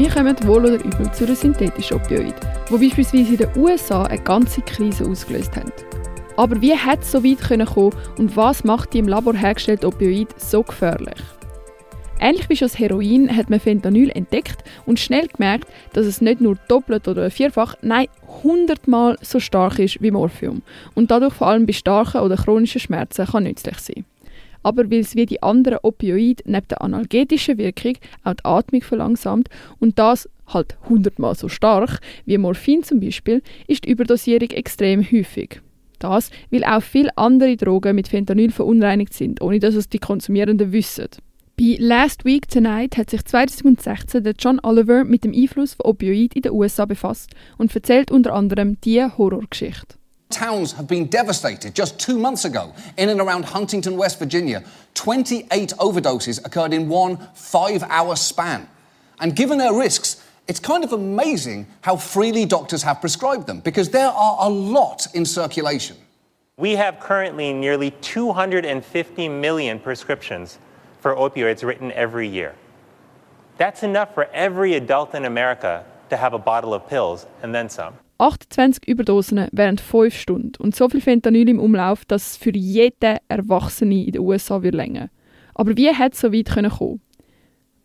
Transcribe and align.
wie 0.00 0.08
kommen 0.08 0.34
wohl 0.44 0.64
oder 0.64 0.82
übel 0.82 1.12
zu 1.12 1.24
einem 1.24 1.36
synthetischen 1.36 1.98
Opioid, 1.98 2.34
wo 2.70 2.78
beispielsweise 2.78 3.32
in 3.32 3.36
den 3.36 3.50
USA 3.54 4.04
eine 4.04 4.22
ganze 4.22 4.62
Krise 4.62 5.04
ausgelöst 5.06 5.54
haben. 5.54 5.70
Aber 6.38 6.58
wie 6.62 6.74
hat 6.74 7.02
es 7.02 7.12
so 7.12 7.22
weit 7.22 7.42
kommen 7.42 7.92
und 8.16 8.34
was 8.34 8.64
macht 8.64 8.94
die 8.94 9.00
im 9.00 9.08
Labor 9.08 9.34
hergestellte 9.34 9.86
Opioid 9.86 10.28
so 10.40 10.62
gefährlich? 10.62 11.20
Ähnlich 12.18 12.48
wie 12.48 12.56
schon 12.56 12.68
das 12.68 12.78
Heroin 12.78 13.36
hat 13.36 13.50
man 13.50 13.60
Fentanyl 13.60 14.10
entdeckt 14.10 14.64
und 14.86 14.98
schnell 14.98 15.28
gemerkt, 15.28 15.68
dass 15.92 16.06
es 16.06 16.22
nicht 16.22 16.40
nur 16.40 16.56
doppelt 16.66 17.06
oder 17.06 17.30
vierfach, 17.30 17.74
nein, 17.82 18.06
hundertmal 18.42 19.18
so 19.20 19.38
stark 19.38 19.78
ist 19.78 20.00
wie 20.00 20.10
Morphium 20.10 20.62
und 20.94 21.10
dadurch 21.10 21.34
vor 21.34 21.48
allem 21.48 21.66
bei 21.66 21.74
starken 21.74 22.22
oder 22.22 22.36
chronischen 22.36 22.80
Schmerzen 22.80 23.26
kann 23.26 23.42
nützlich 23.42 23.78
sein. 23.78 24.06
Aber 24.62 24.90
weil 24.90 25.00
es 25.00 25.16
wie 25.16 25.26
die 25.26 25.42
anderen 25.42 25.78
Opioide 25.82 26.42
neben 26.46 26.68
der 26.68 26.82
analgetischen 26.82 27.58
Wirkung 27.58 27.94
auch 28.24 28.34
die 28.34 28.44
Atmung 28.44 28.82
verlangsamt 28.82 29.48
und 29.78 29.98
das 29.98 30.28
halt 30.46 30.76
hundertmal 30.88 31.34
so 31.34 31.48
stark 31.48 32.00
wie 32.26 32.38
Morphin 32.38 32.82
zum 32.82 33.00
Beispiel, 33.00 33.42
ist 33.66 33.84
die 33.84 33.90
Überdosierung 33.90 34.50
extrem 34.50 35.02
häufig. 35.02 35.60
Das, 35.98 36.30
weil 36.50 36.64
auch 36.64 36.82
viele 36.82 37.16
andere 37.16 37.56
Drogen 37.56 37.94
mit 37.94 38.08
Fentanyl 38.08 38.50
verunreinigt 38.50 39.12
sind, 39.12 39.42
ohne 39.42 39.58
dass 39.58 39.74
es 39.74 39.88
die 39.88 39.98
Konsumierenden 39.98 40.72
wissen. 40.72 41.08
Bei 41.58 41.76
Last 41.78 42.24
Week 42.24 42.48
Tonight 42.48 42.96
hat 42.96 43.10
sich 43.10 43.22
2016 43.22 44.24
der 44.24 44.32
John 44.38 44.60
Oliver 44.62 45.04
mit 45.04 45.24
dem 45.24 45.34
Einfluss 45.34 45.74
von 45.74 45.90
Opioid 45.90 46.34
in 46.34 46.40
den 46.42 46.52
USA 46.52 46.86
befasst 46.86 47.34
und 47.58 47.74
erzählt 47.74 48.10
unter 48.10 48.32
anderem 48.32 48.78
diese 48.80 49.18
Horrorgeschichte. 49.18 49.99
Towns 50.40 50.72
have 50.72 50.88
been 50.88 51.04
devastated. 51.04 51.74
Just 51.74 52.00
two 52.00 52.18
months 52.18 52.46
ago, 52.46 52.72
in 52.96 53.10
and 53.10 53.20
around 53.20 53.44
Huntington, 53.44 53.98
West 53.98 54.18
Virginia, 54.18 54.64
28 54.94 55.74
overdoses 55.78 56.42
occurred 56.46 56.72
in 56.72 56.88
one 56.88 57.18
five 57.34 57.82
hour 57.82 58.16
span. 58.16 58.66
And 59.20 59.36
given 59.36 59.58
their 59.58 59.74
risks, 59.74 60.24
it's 60.48 60.58
kind 60.58 60.82
of 60.82 60.94
amazing 60.94 61.66
how 61.82 61.96
freely 61.96 62.46
doctors 62.46 62.82
have 62.84 63.02
prescribed 63.02 63.46
them 63.46 63.60
because 63.60 63.90
there 63.90 64.08
are 64.08 64.36
a 64.40 64.48
lot 64.48 65.06
in 65.14 65.26
circulation. 65.26 65.98
We 66.56 66.70
have 66.70 67.00
currently 67.00 67.52
nearly 67.52 67.90
250 68.00 69.28
million 69.28 69.78
prescriptions 69.78 70.58
for 71.00 71.14
opioids 71.16 71.62
written 71.64 71.92
every 71.92 72.26
year. 72.26 72.54
That's 73.58 73.82
enough 73.82 74.14
for 74.14 74.24
every 74.32 74.72
adult 74.72 75.14
in 75.14 75.26
America 75.26 75.84
to 76.08 76.16
have 76.16 76.32
a 76.32 76.38
bottle 76.38 76.72
of 76.72 76.88
pills 76.88 77.26
and 77.42 77.54
then 77.54 77.68
some. 77.68 77.92
28 78.20 78.86
Überdosen 78.86 79.48
während 79.52 79.80
5 79.80 80.14
Stunden 80.14 80.52
und 80.58 80.76
so 80.76 80.88
viel 80.88 81.00
Fentanyl 81.00 81.48
im 81.48 81.58
Umlauf, 81.58 82.04
dass 82.04 82.32
es 82.32 82.36
für 82.36 82.54
jeden 82.54 83.18
Erwachsenen 83.28 84.04
in 84.04 84.12
den 84.12 84.22
USA 84.22 84.62
wird 84.62 84.74
länger. 84.74 85.10
Aber 85.54 85.76
wie 85.76 85.90
hat 85.90 86.14
es 86.14 86.20
so 86.20 86.32
weit 86.32 86.50
kommen 86.50 87.00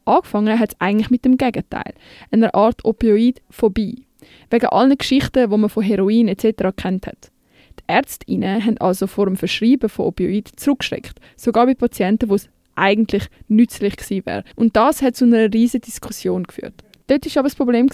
Angefangen 0.06 0.60
hat 0.60 0.74
es 0.74 0.82
eigentlich 0.82 1.10
mit 1.10 1.26
dem 1.26 1.38
Gegenteil, 1.38 1.96
einer 2.30 2.54
Art 2.54 2.86
Opioid-Phobie. 2.86 4.06
Wegen 4.50 4.66
allen 4.68 4.98
Geschichten, 4.98 5.50
die 5.50 5.58
man 5.58 5.70
von 5.70 5.84
Heroin 5.84 6.28
etc. 6.28 6.76
kennt 6.76 7.08
hat. 7.08 7.32
Die 7.80 7.84
Ärztinnen 7.88 8.64
haben 8.64 8.78
also 8.78 9.08
vor 9.08 9.26
dem 9.26 9.36
Verschreiben 9.36 9.90
von 9.90 10.06
Opioid 10.06 10.50
zurückgeschreckt, 10.56 11.20
sogar 11.36 11.66
bei 11.66 11.74
Patienten, 11.74 12.30
wo 12.30 12.36
es 12.36 12.50
eigentlich 12.76 13.28
nützlich 13.48 13.98
gewesen 13.98 14.26
wäre. 14.26 14.44
Und 14.56 14.76
das 14.76 15.02
hat 15.02 15.16
zu 15.16 15.26
einer 15.26 15.52
riesigen 15.52 15.86
Diskussion 15.86 16.44
geführt. 16.44 16.84
Dort 17.08 17.26
war 17.26 17.40
aber 17.40 17.48
das 17.48 17.56
Problem. 17.56 17.90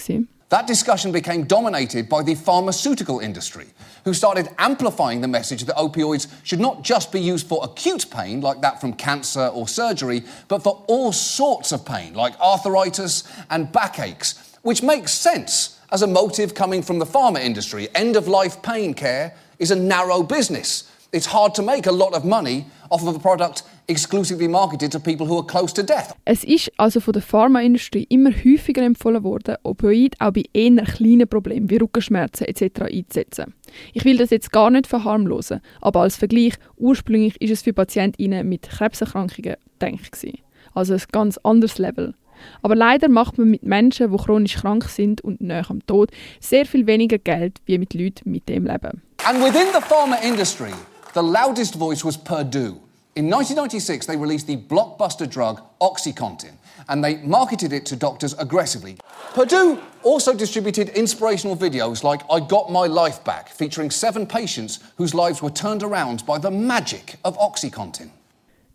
That 0.52 0.66
discussion 0.66 1.12
became 1.12 1.44
dominated 1.44 2.10
by 2.10 2.22
the 2.22 2.34
pharmaceutical 2.34 3.20
industry, 3.20 3.68
who 4.04 4.12
started 4.12 4.50
amplifying 4.58 5.22
the 5.22 5.26
message 5.26 5.64
that 5.64 5.76
opioids 5.76 6.30
should 6.44 6.60
not 6.60 6.82
just 6.82 7.10
be 7.10 7.22
used 7.22 7.46
for 7.46 7.64
acute 7.64 8.04
pain, 8.10 8.42
like 8.42 8.60
that 8.60 8.78
from 8.78 8.92
cancer 8.92 9.46
or 9.46 9.66
surgery, 9.66 10.24
but 10.48 10.62
for 10.62 10.84
all 10.88 11.10
sorts 11.10 11.72
of 11.72 11.86
pain, 11.86 12.12
like 12.12 12.38
arthritis 12.38 13.24
and 13.48 13.72
backaches, 13.72 14.34
which 14.60 14.82
makes 14.82 15.12
sense 15.12 15.80
as 15.90 16.02
a 16.02 16.06
motive 16.06 16.54
coming 16.54 16.82
from 16.82 16.98
the 16.98 17.06
pharma 17.06 17.40
industry. 17.40 17.88
End 17.94 18.14
of 18.14 18.28
life 18.28 18.60
pain 18.60 18.92
care 18.92 19.34
is 19.58 19.70
a 19.70 19.76
narrow 19.76 20.22
business. 20.22 20.91
It's 21.14 21.30
hard 21.30 21.54
to 21.56 21.62
make 21.62 21.86
a 21.86 21.92
lot 21.92 22.14
of 22.14 22.24
money 22.24 22.64
off 22.88 23.06
of 23.06 23.14
a 23.14 23.18
product 23.18 23.64
exclusively 23.86 24.48
marketed 24.48 24.92
to 24.92 24.98
people 24.98 25.26
who 25.26 25.40
are 25.40 25.46
close 25.46 25.74
to 25.74 25.82
death. 25.82 26.14
Es 26.24 26.42
ist 26.42 26.72
also 26.78 27.00
von 27.00 27.12
der 27.12 27.20
Pharmaindustrie 27.20 28.06
immer 28.08 28.30
häufiger 28.30 28.80
empfohlen 28.80 29.22
worden, 29.22 29.56
Opioid 29.62 30.18
auch 30.20 30.30
bei 30.30 30.44
eher 30.54 30.84
kleinen 30.84 31.28
Problemen 31.28 31.68
wie 31.68 31.76
Rückenschmerzen 31.76 32.46
etc. 32.46 32.80
einzusetzen. 32.90 33.52
Ich 33.92 34.06
will 34.06 34.16
das 34.16 34.30
jetzt 34.30 34.52
gar 34.52 34.70
nicht 34.70 34.86
verharmlosen, 34.86 35.60
aber 35.82 36.00
als 36.00 36.16
Vergleich, 36.16 36.54
ursprünglich 36.78 37.38
ist 37.42 37.50
es 37.50 37.60
für 37.60 37.74
Patientinnen 37.74 38.48
mit 38.48 38.70
Krebserkrankungen 38.70 39.56
gedacht. 39.78 40.26
Also 40.72 40.94
ein 40.94 41.02
ganz 41.12 41.36
anderes 41.42 41.76
Level. 41.76 42.14
Aber 42.62 42.74
leider 42.74 43.10
macht 43.10 43.36
man 43.36 43.50
mit 43.50 43.64
Menschen, 43.64 44.10
die 44.10 44.16
chronisch 44.16 44.54
krank 44.54 44.84
sind 44.84 45.20
und 45.20 45.42
näher 45.42 45.66
am 45.68 45.84
Tod, 45.86 46.10
sehr 46.40 46.64
viel 46.64 46.86
weniger 46.86 47.18
Geld 47.18 47.58
wie 47.66 47.76
mit 47.76 47.92
Leuten 47.92 48.30
mit 48.30 48.48
dem 48.48 48.64
Leben. 48.64 49.02
And 49.24 49.44
within 49.44 49.66
the 49.74 49.80
pharma 49.80 50.16
industry, 50.16 50.72
the 51.12 51.22
loudest 51.22 51.74
voice 51.74 52.04
was 52.04 52.16
Purdue. 52.16 52.80
In 53.14 53.28
1996, 53.28 54.06
they 54.06 54.16
released 54.16 54.46
the 54.46 54.56
blockbuster 54.56 55.28
drug 55.28 55.60
Oxycontin, 55.82 56.54
and 56.88 57.04
they 57.04 57.16
marketed 57.16 57.72
it 57.72 57.84
to 57.86 57.96
doctors 57.96 58.32
aggressively. 58.38 58.96
Purdue 59.34 59.78
also 60.02 60.34
distributed 60.34 60.88
inspirational 60.90 61.54
videos 61.54 62.02
like 62.02 62.22
I 62.30 62.40
Got 62.40 62.72
My 62.72 62.86
Life 62.86 63.22
Back, 63.24 63.50
featuring 63.50 63.90
seven 63.90 64.26
patients 64.26 64.78
whose 64.96 65.14
lives 65.14 65.42
were 65.42 65.50
turned 65.50 65.82
around 65.82 66.24
by 66.24 66.38
the 66.38 66.50
magic 66.50 67.16
of 67.24 67.36
Oxycontin. 67.38 68.10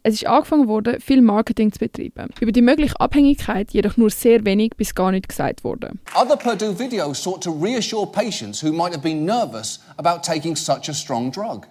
Es 0.04 0.14
ist 0.14 0.28
angefangen 0.28 0.68
worden, 0.68 1.02
viel 1.02 1.22
Marketing 1.22 1.72
zu 1.74 1.80
betreiben. 1.80 2.30
Über 2.40 2.52
die 2.52 2.62
mögliche 2.62 2.98
Abhängigkeit 3.00 3.72
jedoch 3.72 3.98
nur 3.98 4.10
sehr 4.10 4.46
wenig 4.46 4.78
bis 4.78 4.94
gar 4.96 5.12
nicht 5.12 5.28
gesagt 5.28 5.64
wurde. 5.64 5.94
Other 6.16 6.38
Purdue 6.38 6.78
videos 6.78 7.22
sought 7.22 7.42
to 7.44 7.52
reassure 7.52 8.06
patients 8.06 8.64
who 8.64 8.72
might 8.72 8.94
have 8.94 9.02
been 9.02 9.26
nervous 9.26 9.80
about 9.98 10.22
taking 10.22 10.56
such 10.56 10.88
a 10.88 10.94
strong 10.94 11.32
drug. 11.32 11.68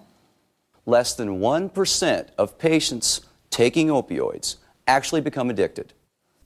Less 0.87 1.15
than 1.15 1.39
1% 1.39 2.25
of 2.37 2.57
patients 2.57 3.21
taking 3.51 3.89
opioids 3.89 4.57
actually 4.87 5.21
become 5.21 5.51
addicted. 5.51 5.93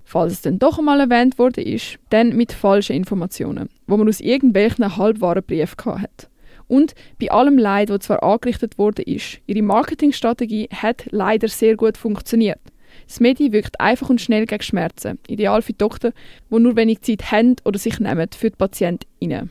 Falls 0.04 0.34
es 0.34 0.42
dann 0.42 0.60
doch 0.60 0.78
einmal 0.78 1.00
erwähnt 1.00 1.40
wurde, 1.40 1.62
ist, 1.62 1.98
dann 2.10 2.36
mit 2.36 2.52
falschen 2.52 2.98
Informationen, 2.98 3.70
wo 3.88 3.96
man 3.96 4.10
aus 4.10 4.20
irgendwelchen 4.20 4.98
halbwahren 4.98 5.44
Briefen 5.44 6.02
hat. 6.02 6.30
Und 6.68 6.96
bei 7.20 7.32
allem 7.32 7.58
Leid, 7.58 7.90
das 7.90 8.00
zwar 8.00 8.24
angerichtet 8.24 8.78
wurde, 8.78 9.04
ist, 9.04 9.40
ihre 9.46 9.62
Marketingstrategie 9.62 10.68
hat 10.74 11.06
leider 11.12 11.48
sehr 11.48 11.78
gut 11.78 11.98
funktioniert. 11.98 12.60
Das 13.08 13.20
Medi 13.20 13.52
wirkt 13.52 13.80
einfach 13.80 14.10
und 14.10 14.20
schnell 14.20 14.46
gegen 14.46 14.64
Schmerzen, 14.64 15.20
ideal 15.28 15.62
für 15.62 15.74
Doktor, 15.74 16.12
die 16.50 16.60
nur 16.60 16.76
wenig 16.76 17.02
Zeit 17.02 17.32
haben 17.32 17.56
oder 17.64 17.80
sich 17.80 18.00
nehmen 18.00 18.28
für 18.36 18.50
die 18.50 18.56
PatientInnen. 18.58 19.50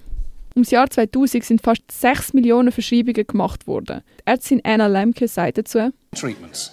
Ums 0.56 0.70
Jahr 0.70 0.90
2000 0.90 1.44
sind 1.44 1.62
fast 1.62 1.82
6 1.90 2.32
Millionen 2.34 2.72
Verschreibungen 2.72 3.26
gemacht 3.26 3.66
worden. 3.66 4.02
Die 4.18 4.22
Ärztin 4.26 4.60
Anna 4.64 4.88
Lemke 4.88 5.28
sagt 5.28 5.58
dazu, 5.58 5.90
Treatments. 6.14 6.72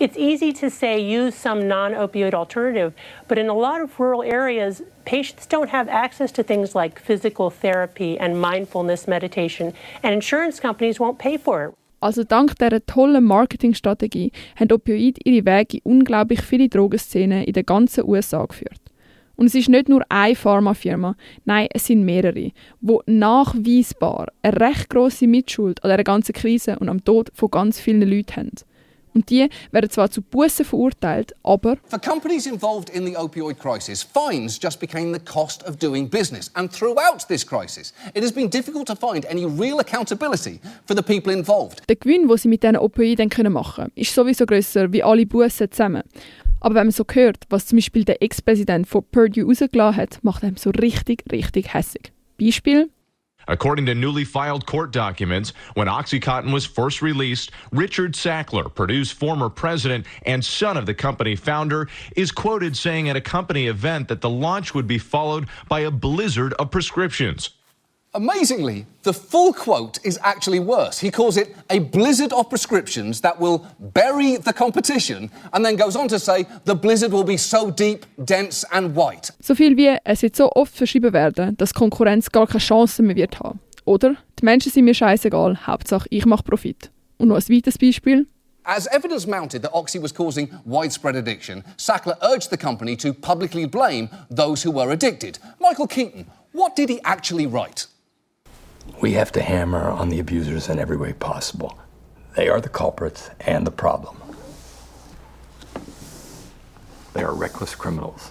It's 0.00 0.16
easy 0.16 0.52
to 0.52 0.68
say 0.68 0.98
use 0.98 1.36
some 1.36 1.68
non 1.68 1.94
opioid 1.94 2.34
alternative, 2.34 2.92
but 3.28 3.38
in 3.38 3.48
a 3.48 3.54
lot 3.54 3.80
of 3.80 3.98
rural 4.00 4.22
areas, 4.22 4.82
patients 5.04 5.46
don't 5.46 5.70
have 5.70 5.88
access 5.88 6.32
to 6.32 6.42
things 6.42 6.74
like 6.74 7.00
physical 7.00 7.48
therapy 7.48 8.18
and 8.18 8.40
mindfulness 8.40 9.06
meditation, 9.06 9.72
and 10.02 10.12
insurance 10.12 10.60
companies 10.60 10.98
won't 10.98 11.18
pay 11.18 11.38
for 11.38 11.66
it. 11.66 11.74
Also 12.00 12.24
dank 12.24 12.58
dieser 12.58 12.84
tollen 12.84 13.24
Marketingstrategie 13.24 14.32
haben 14.56 14.72
Opioide 14.72 15.20
ihre 15.24 15.46
Wege 15.46 15.78
in 15.78 16.00
unglaublich 16.00 16.42
viele 16.42 16.68
Drogenszenen 16.68 17.44
in 17.44 17.52
der 17.54 17.62
ganzen 17.62 18.04
USA 18.04 18.44
geführt. 18.44 18.83
Und 19.36 19.46
es 19.46 19.54
ist 19.54 19.68
nicht 19.68 19.88
nur 19.88 20.04
eine 20.08 20.36
Pharmafirma, 20.36 21.16
nein, 21.44 21.68
es 21.72 21.86
sind 21.86 22.04
mehrere, 22.04 22.52
die 22.80 22.98
nachweisbar 23.06 24.28
eine 24.42 24.60
recht 24.60 24.88
grosse 24.90 25.26
Mitschuld 25.26 25.82
an 25.82 25.90
dieser 25.90 26.04
ganzen 26.04 26.32
Krise 26.32 26.78
und 26.78 26.88
am 26.88 27.04
Tod 27.04 27.30
von 27.34 27.50
ganz 27.50 27.80
vielen 27.80 28.08
Leuten 28.08 28.36
haben. 28.36 28.50
Und 29.14 29.30
die 29.30 29.48
werden 29.70 29.88
zwar 29.90 30.10
zu 30.10 30.20
Bussen 30.22 30.64
verurteilt, 30.64 31.34
aber 31.44 31.76
For 31.86 32.00
companies 32.00 32.46
involved 32.46 32.90
in 32.90 33.06
the 33.06 33.16
opioid 33.16 33.60
crisis, 33.60 34.02
fines 34.02 34.58
just 34.60 34.80
became 34.80 35.14
the 35.14 35.20
cost 35.24 35.62
of 35.68 35.76
doing 35.76 36.10
business. 36.10 36.50
And 36.54 36.70
throughout 36.72 37.26
this 37.28 37.46
crisis, 37.46 37.94
it 38.12 38.24
has 38.24 38.32
been 38.32 38.50
difficult 38.50 38.88
to 38.88 38.96
find 38.96 39.24
any 39.26 39.44
real 39.44 39.78
accountability 39.78 40.58
for 40.84 40.96
the 40.96 41.02
people 41.02 41.32
involved. 41.32 41.82
der 41.88 41.96
Gewinn, 41.96 42.26
den 42.26 42.36
sie 42.36 42.48
mit 42.48 42.64
diesen 42.64 42.76
Opioiden 42.76 43.30
machen 43.52 43.84
können, 43.84 43.92
ist 43.94 44.12
sowieso 44.12 44.46
grösser 44.46 44.92
wie 44.92 45.02
alle 45.04 45.26
Bussen 45.26 45.70
zusammen. 45.70 46.02
Aber 46.64 46.76
wenn 46.76 46.86
man 46.86 46.92
so 46.92 47.04
hört, 47.12 47.44
was 47.50 47.66
zum 47.66 47.76
Beispiel 47.76 48.04
der 48.04 48.22
Ex-Präsident 48.22 48.88
von 48.88 49.04
Purdue 49.12 49.44
rausgelassen 49.44 49.96
hat, 49.96 50.18
macht 50.22 50.42
einem 50.42 50.56
so 50.56 50.70
richtig, 50.70 51.22
richtig 51.30 51.74
hässig. 51.74 52.10
Beispiel, 52.40 52.88
According 53.46 53.84
to 53.84 53.94
newly 53.94 54.24
filed 54.24 54.64
court 54.64 54.90
documents, 54.90 55.52
when 55.74 55.88
Oxycontin 55.88 56.54
was 56.54 56.64
first 56.64 57.02
released, 57.02 57.50
Richard 57.70 58.14
Sackler, 58.14 58.74
Purdue's 58.74 59.10
former 59.10 59.50
president 59.50 60.06
and 60.24 60.42
son 60.42 60.78
of 60.78 60.86
the 60.86 60.94
company 60.94 61.36
founder, 61.36 61.86
is 62.16 62.32
quoted 62.32 62.74
saying 62.74 63.10
at 63.10 63.16
a 63.16 63.20
company 63.20 63.66
event 63.66 64.08
that 64.08 64.22
the 64.22 64.30
launch 64.30 64.74
would 64.74 64.86
be 64.86 64.96
followed 64.96 65.46
by 65.68 65.80
a 65.80 65.90
blizzard 65.90 66.54
of 66.54 66.70
prescriptions. 66.70 67.50
Amazingly, 68.16 68.86
the 69.02 69.12
full 69.12 69.52
quote 69.52 69.98
is 70.04 70.20
actually 70.22 70.60
worse. 70.60 71.00
He 71.00 71.10
calls 71.10 71.36
it 71.36 71.56
a 71.68 71.80
blizzard 71.80 72.32
of 72.32 72.48
prescriptions 72.48 73.20
that 73.22 73.40
will 73.40 73.66
bury 73.80 74.36
the 74.36 74.52
competition 74.52 75.32
and 75.52 75.64
then 75.64 75.74
goes 75.74 75.96
on 75.96 76.06
to 76.08 76.20
say 76.20 76.46
the 76.64 76.76
blizzard 76.76 77.10
will 77.10 77.24
be 77.24 77.36
so 77.36 77.72
deep, 77.72 78.06
dense 78.24 78.64
and 78.72 78.94
white. 78.94 79.32
So 79.40 79.56
viel 79.56 79.76
wie 79.76 79.98
es 80.04 80.22
wird 80.22 80.36
so 80.36 80.48
oft 80.54 80.76
verschrieben 80.76 81.12
werden, 81.12 81.56
dass 81.56 81.74
Konkurrenz 81.74 82.30
gar 82.30 82.46
keine 82.46 82.60
Chance 82.60 83.02
mehr 83.02 83.16
wird 83.16 83.40
haben. 83.40 83.58
Oder 83.84 84.14
die 84.38 84.44
Menschen 84.44 84.70
sind 84.70 84.84
mir 84.84 84.94
scheißegal, 84.94 85.66
Hauptsache 85.66 86.06
ich 86.10 86.24
mache 86.24 86.44
Profit. 86.44 86.92
Und 87.18 87.28
noch 87.28 87.36
ein 87.36 87.48
weiteres 87.48 87.78
Beispiel. 87.78 88.28
As 88.62 88.86
evidence 88.86 89.26
mounted 89.26 89.62
that 89.62 89.74
Oxy 89.74 90.00
was 90.00 90.14
causing 90.14 90.50
widespread 90.64 91.16
addiction, 91.16 91.64
Sackler 91.76 92.16
urged 92.22 92.50
the 92.50 92.56
company 92.56 92.96
to 92.96 93.12
publicly 93.12 93.66
blame 93.66 94.08
those 94.30 94.62
who 94.64 94.70
were 94.70 94.92
addicted. 94.92 95.40
Michael 95.58 95.88
Keaton, 95.88 96.26
what 96.52 96.76
did 96.76 96.88
he 96.88 97.00
actually 97.02 97.48
write? 97.48 97.88
We 99.04 99.12
have 99.12 99.32
to 99.32 99.42
hammer 99.42 99.90
on 99.90 100.08
the 100.08 100.18
abusers 100.18 100.70
in 100.70 100.78
every 100.78 100.96
way 100.96 101.12
possible. 101.12 101.78
They 102.36 102.48
are 102.48 102.58
the 102.58 102.70
culprits 102.70 103.28
and 103.38 103.66
the 103.66 103.70
problem. 103.70 104.16
They 107.12 107.22
are 107.22 107.34
reckless 107.34 107.74
criminals. 107.74 108.30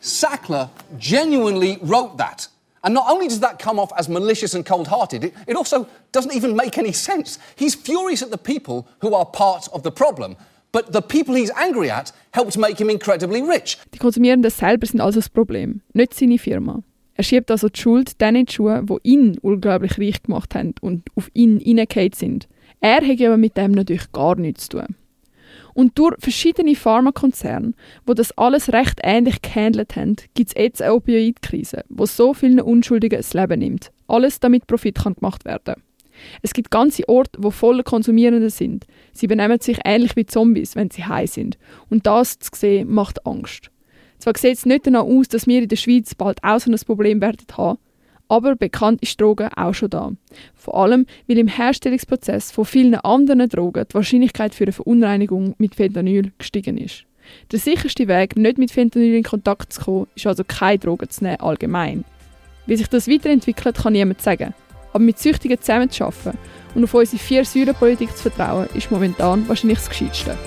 Sackler 0.00 0.70
genuinely 0.96 1.78
wrote 1.82 2.16
that. 2.16 2.48
And 2.82 2.94
not 2.94 3.04
only 3.10 3.28
does 3.28 3.40
that 3.40 3.58
come 3.58 3.78
off 3.78 3.92
as 3.98 4.08
malicious 4.08 4.54
and 4.54 4.64
cold 4.64 4.88
hearted, 4.88 5.24
it, 5.24 5.34
it, 5.46 5.56
also 5.56 5.86
doesn't 6.12 6.32
even 6.32 6.56
make 6.56 6.78
any 6.78 6.92
sense. 6.92 7.38
He's 7.54 7.74
furious 7.74 8.22
at 8.22 8.30
the 8.30 8.38
people 8.38 8.88
who 9.00 9.14
are 9.14 9.26
part 9.26 9.68
of 9.74 9.82
the 9.82 9.92
problem. 9.92 10.36
But 10.72 10.94
the 10.94 11.02
people 11.02 11.34
he's 11.34 11.50
angry 11.50 11.90
at 11.90 12.12
helped 12.30 12.56
make 12.56 12.80
him 12.80 12.88
incredibly 12.88 13.42
rich. 13.42 13.76
Die 13.92 13.98
Konsumierenden 13.98 14.50
selber 14.50 14.86
sind 14.86 15.02
also 15.02 15.20
das 15.20 15.28
Problem, 15.28 15.82
nicht 15.92 16.14
seine 16.14 16.38
Firma. 16.38 16.82
Er 17.14 17.24
schiebt 17.24 17.50
also 17.50 17.68
die 17.68 17.78
Schuld 17.78 18.20
denen 18.20 18.46
die 18.46 18.52
Schuhe, 18.52 18.84
die 18.88 19.10
ihn 19.10 19.38
unglaublich 19.42 19.98
reich 19.98 20.22
gemacht 20.22 20.54
haben 20.54 20.74
und 20.80 21.02
auf 21.14 21.30
ihn 21.34 21.60
hineingefallen 21.60 22.12
sind. 22.12 22.48
Er 22.80 23.06
hat 23.06 23.20
aber 23.20 23.36
mit 23.36 23.56
dem 23.56 23.72
natürlich 23.72 24.10
gar 24.12 24.36
nichts 24.36 24.68
zu 24.68 24.78
tun. 24.78 24.96
Und 25.74 25.98
durch 25.98 26.14
verschiedene 26.18 26.74
Pharmakonzerne, 26.74 27.72
wo 28.06 28.14
das 28.14 28.36
alles 28.36 28.72
recht 28.72 29.00
ähnlich 29.02 29.40
gehandelt 29.40 29.96
haben, 29.96 30.16
gibt 30.34 30.50
es 30.50 30.60
jetzt 30.60 30.82
eine 30.82 30.94
Opioidkrise, 30.94 31.84
wo 31.88 32.06
so 32.06 32.34
vielen 32.34 32.60
Unschuldigen 32.60 33.18
das 33.18 33.34
Leben 33.34 33.60
nimmt. 33.60 33.90
Alles 34.06 34.40
damit 34.40 34.66
Profit 34.66 34.96
kann 34.96 35.14
gemacht 35.14 35.44
werden. 35.44 35.82
Es 36.42 36.52
gibt 36.52 36.70
ganze 36.70 37.08
Orte, 37.08 37.38
wo 37.42 37.50
voller 37.50 37.82
Konsumierende 37.82 38.50
sind. 38.50 38.86
Sie 39.12 39.26
benehmen 39.26 39.60
sich 39.60 39.78
ähnlich 39.84 40.14
wie 40.14 40.26
Zombies, 40.26 40.76
wenn 40.76 40.90
sie 40.90 41.04
high 41.04 41.30
sind. 41.30 41.58
Und 41.88 42.06
das 42.06 42.38
zu 42.38 42.50
sehen, 42.54 42.92
macht 42.92 43.26
Angst. 43.26 43.71
Zwar 44.22 44.34
sieht 44.36 44.56
es 44.56 44.66
nicht 44.66 44.86
danach 44.86 45.02
aus, 45.02 45.26
dass 45.26 45.48
wir 45.48 45.60
in 45.60 45.68
der 45.68 45.74
Schweiz 45.74 46.14
bald 46.14 46.44
auch 46.44 46.60
so 46.60 46.70
ein 46.70 46.78
Problem 46.86 47.20
werden 47.20 47.44
haben, 47.58 47.76
aber 48.28 48.54
bekannt 48.54 49.02
ist 49.02 49.20
Drogen 49.20 49.48
auch 49.56 49.74
schon 49.74 49.90
da. 49.90 50.12
Vor 50.54 50.76
allem, 50.76 51.06
weil 51.26 51.38
im 51.38 51.48
Herstellungsprozess 51.48 52.52
von 52.52 52.64
vielen 52.64 52.94
anderen 52.94 53.48
Drogen 53.48 53.84
die 53.90 53.94
Wahrscheinlichkeit 53.94 54.54
für 54.54 54.62
eine 54.62 54.72
Verunreinigung 54.72 55.56
mit 55.58 55.74
Fentanyl 55.74 56.30
gestiegen 56.38 56.78
ist. 56.78 57.04
Der 57.50 57.58
sicherste 57.58 58.06
Weg, 58.06 58.36
nicht 58.36 58.58
mit 58.58 58.70
Fentanyl 58.70 59.16
in 59.16 59.24
Kontakt 59.24 59.72
zu 59.72 59.80
kommen, 59.80 60.06
ist 60.14 60.28
also 60.28 60.44
keine 60.46 60.78
Drogen 60.78 61.10
zu 61.10 61.24
nehmen, 61.24 61.40
allgemein. 61.40 62.04
Wie 62.66 62.76
sich 62.76 62.86
das 62.86 63.08
weiterentwickelt, 63.08 63.76
kann 63.76 63.94
niemand 63.94 64.22
sagen. 64.22 64.54
Aber 64.92 65.02
mit 65.02 65.18
Süchtigen 65.18 65.60
zusammenzuarbeiten 65.60 66.38
und 66.76 66.84
auf 66.84 66.94
unsere 66.94 67.20
vier 67.20 67.44
Säulenpolitik 67.44 68.16
zu 68.16 68.30
vertrauen, 68.30 68.68
ist 68.72 68.92
momentan 68.92 69.48
wahrscheinlich 69.48 69.78
das 69.78 69.88
Gescheiteste. 69.88 70.38